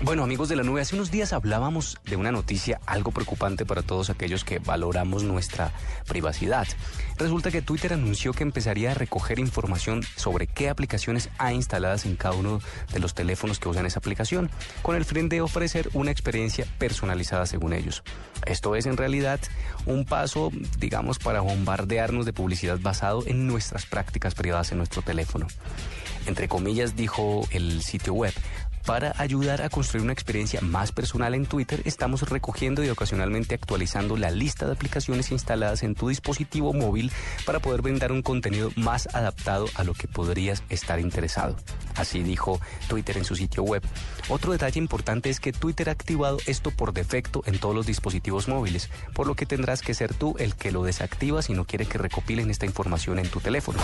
Bueno, 0.00 0.22
amigos 0.22 0.48
de 0.48 0.54
la 0.54 0.62
nube, 0.62 0.80
hace 0.80 0.94
unos 0.94 1.10
días 1.10 1.32
hablábamos 1.32 1.98
de 2.04 2.14
una 2.14 2.30
noticia 2.30 2.80
algo 2.86 3.10
preocupante 3.10 3.66
para 3.66 3.82
todos 3.82 4.10
aquellos 4.10 4.44
que 4.44 4.60
valoramos 4.60 5.24
nuestra 5.24 5.72
privacidad. 6.06 6.68
Resulta 7.16 7.50
que 7.50 7.62
Twitter 7.62 7.92
anunció 7.92 8.32
que 8.32 8.44
empezaría 8.44 8.92
a 8.92 8.94
recoger 8.94 9.40
información 9.40 10.04
sobre 10.14 10.46
qué 10.46 10.68
aplicaciones 10.68 11.30
hay 11.36 11.56
instaladas 11.56 12.06
en 12.06 12.14
cada 12.14 12.36
uno 12.36 12.60
de 12.92 13.00
los 13.00 13.14
teléfonos 13.14 13.58
que 13.58 13.68
usan 13.68 13.86
esa 13.86 13.98
aplicación, 13.98 14.50
con 14.82 14.94
el 14.94 15.04
fin 15.04 15.28
de 15.28 15.40
ofrecer 15.40 15.90
una 15.94 16.12
experiencia 16.12 16.64
personalizada 16.78 17.46
según 17.46 17.72
ellos. 17.72 18.04
Esto 18.46 18.76
es 18.76 18.86
en 18.86 18.96
realidad 18.96 19.40
un 19.84 20.04
paso, 20.04 20.52
digamos, 20.78 21.18
para 21.18 21.40
bombardearnos 21.40 22.24
de 22.24 22.32
publicidad 22.32 22.78
basado 22.80 23.24
en 23.26 23.48
nuestras 23.48 23.84
prácticas 23.84 24.36
privadas 24.36 24.70
en 24.70 24.78
nuestro 24.78 25.02
teléfono. 25.02 25.48
Entre 26.26 26.46
comillas, 26.46 26.94
dijo 26.94 27.48
el 27.50 27.82
sitio 27.82 28.12
web, 28.12 28.34
para 28.88 29.12
ayudar 29.18 29.60
a 29.60 29.68
construir 29.68 30.02
una 30.02 30.14
experiencia 30.14 30.62
más 30.62 30.92
personal 30.92 31.34
en 31.34 31.44
Twitter, 31.44 31.82
estamos 31.84 32.26
recogiendo 32.30 32.82
y 32.82 32.88
ocasionalmente 32.88 33.54
actualizando 33.54 34.16
la 34.16 34.30
lista 34.30 34.64
de 34.64 34.72
aplicaciones 34.72 35.30
instaladas 35.30 35.82
en 35.82 35.94
tu 35.94 36.08
dispositivo 36.08 36.72
móvil 36.72 37.12
para 37.44 37.58
poder 37.58 37.82
brindar 37.82 38.12
un 38.12 38.22
contenido 38.22 38.70
más 38.76 39.06
adaptado 39.14 39.66
a 39.74 39.84
lo 39.84 39.92
que 39.92 40.08
podrías 40.08 40.62
estar 40.70 41.00
interesado. 41.00 41.54
Así 41.96 42.22
dijo 42.22 42.62
Twitter 42.88 43.18
en 43.18 43.26
su 43.26 43.36
sitio 43.36 43.62
web. 43.62 43.82
Otro 44.30 44.52
detalle 44.52 44.78
importante 44.78 45.28
es 45.28 45.38
que 45.38 45.52
Twitter 45.52 45.90
ha 45.90 45.92
activado 45.92 46.38
esto 46.46 46.70
por 46.70 46.94
defecto 46.94 47.42
en 47.44 47.58
todos 47.58 47.74
los 47.74 47.84
dispositivos 47.84 48.48
móviles, 48.48 48.88
por 49.12 49.26
lo 49.26 49.34
que 49.34 49.44
tendrás 49.44 49.82
que 49.82 49.92
ser 49.92 50.14
tú 50.14 50.34
el 50.38 50.54
que 50.54 50.72
lo 50.72 50.82
desactiva 50.82 51.42
si 51.42 51.52
no 51.52 51.66
quiere 51.66 51.84
que 51.84 51.98
recopilen 51.98 52.48
esta 52.48 52.64
información 52.64 53.18
en 53.18 53.28
tu 53.28 53.40
teléfono. 53.40 53.80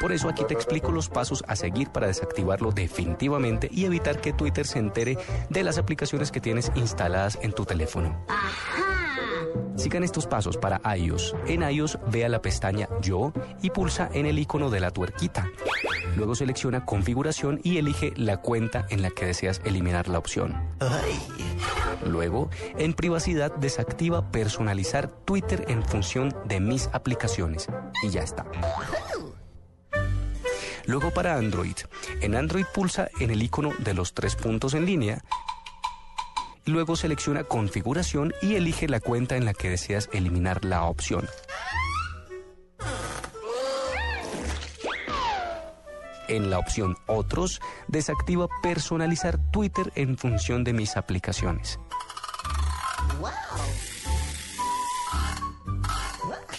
Por 0.00 0.12
eso 0.12 0.28
aquí 0.28 0.44
te 0.44 0.54
explico 0.54 0.92
los 0.92 1.08
pasos 1.08 1.44
a 1.48 1.56
seguir 1.56 1.90
para 1.90 2.06
desactivarlo 2.06 2.72
definitivamente 2.72 3.68
y 3.72 3.84
evitar 3.84 4.20
que 4.20 4.32
Twitter 4.32 4.66
se 4.66 4.78
entere 4.78 5.18
de 5.48 5.62
las 5.62 5.78
aplicaciones 5.78 6.30
que 6.30 6.40
tienes 6.40 6.70
instaladas 6.74 7.38
en 7.42 7.52
tu 7.52 7.64
teléfono. 7.64 8.24
Sigan 9.76 10.04
estos 10.04 10.26
pasos 10.26 10.56
para 10.56 10.80
iOS. 10.96 11.34
En 11.46 11.62
iOS 11.62 11.98
ve 12.10 12.24
a 12.24 12.28
la 12.28 12.40
pestaña 12.40 12.88
Yo 13.02 13.32
y 13.62 13.70
pulsa 13.70 14.08
en 14.12 14.26
el 14.26 14.38
icono 14.38 14.70
de 14.70 14.80
la 14.80 14.90
tuerquita. 14.90 15.50
Luego 16.16 16.34
selecciona 16.34 16.86
Configuración 16.86 17.60
y 17.62 17.76
elige 17.76 18.12
la 18.16 18.38
cuenta 18.38 18.86
en 18.88 19.02
la 19.02 19.10
que 19.10 19.26
deseas 19.26 19.60
eliminar 19.64 20.08
la 20.08 20.18
opción. 20.18 20.56
Luego, 22.06 22.48
en 22.78 22.94
privacidad 22.94 23.54
desactiva 23.56 24.30
personalizar 24.30 25.08
Twitter 25.08 25.64
en 25.68 25.82
función 25.82 26.34
de 26.46 26.60
mis 26.60 26.88
aplicaciones. 26.92 27.68
Y 28.02 28.10
ya 28.10 28.22
está. 28.22 28.46
Luego 30.86 31.10
para 31.10 31.36
Android. 31.36 31.76
En 32.20 32.36
Android 32.36 32.64
pulsa 32.72 33.08
en 33.18 33.30
el 33.30 33.42
icono 33.42 33.72
de 33.78 33.94
los 33.94 34.14
tres 34.14 34.36
puntos 34.36 34.74
en 34.74 34.86
línea. 34.86 35.22
Luego 36.64 36.96
selecciona 36.96 37.44
configuración 37.44 38.32
y 38.42 38.54
elige 38.54 38.88
la 38.88 39.00
cuenta 39.00 39.36
en 39.36 39.44
la 39.44 39.54
que 39.54 39.70
deseas 39.70 40.08
eliminar 40.12 40.64
la 40.64 40.84
opción. 40.84 41.28
En 46.28 46.50
la 46.50 46.58
opción 46.58 46.96
Otros, 47.06 47.60
desactiva 47.86 48.48
personalizar 48.62 49.38
Twitter 49.52 49.92
en 49.94 50.18
función 50.18 50.64
de 50.64 50.72
mis 50.72 50.96
aplicaciones. 50.96 51.78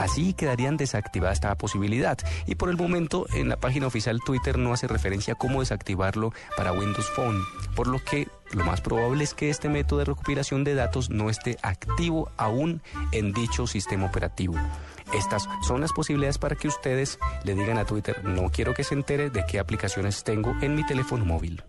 Así 0.00 0.32
quedarían 0.32 0.78
desactivada 0.78 1.34
esta 1.34 1.54
posibilidad. 1.56 2.16
Y 2.46 2.54
por 2.54 2.70
el 2.70 2.78
momento 2.78 3.26
en 3.34 3.50
la 3.50 3.58
página 3.58 3.86
oficial 3.86 4.18
Twitter 4.24 4.56
no 4.56 4.72
hace 4.72 4.88
referencia 4.88 5.34
a 5.34 5.36
cómo 5.36 5.60
desactivarlo 5.60 6.32
para 6.56 6.72
Windows 6.72 7.10
Phone, 7.10 7.38
por 7.76 7.86
lo 7.86 8.02
que 8.02 8.26
lo 8.52 8.64
más 8.64 8.80
probable 8.80 9.24
es 9.24 9.34
que 9.34 9.50
este 9.50 9.68
método 9.68 9.98
de 9.98 10.06
recopilación 10.06 10.64
de 10.64 10.74
datos 10.74 11.10
no 11.10 11.28
esté 11.28 11.58
activo 11.62 12.30
aún 12.38 12.80
en 13.12 13.34
dicho 13.34 13.66
sistema 13.66 14.06
operativo. 14.06 14.54
Estas 15.12 15.46
son 15.68 15.82
las 15.82 15.92
posibilidades 15.92 16.38
para 16.38 16.56
que 16.56 16.68
ustedes 16.68 17.18
le 17.44 17.54
digan 17.54 17.76
a 17.76 17.84
Twitter, 17.84 18.24
no 18.24 18.48
quiero 18.48 18.72
que 18.72 18.84
se 18.84 18.94
entere 18.94 19.28
de 19.28 19.44
qué 19.44 19.58
aplicaciones 19.58 20.24
tengo 20.24 20.56
en 20.62 20.76
mi 20.76 20.86
teléfono 20.86 21.26
móvil. 21.26 21.62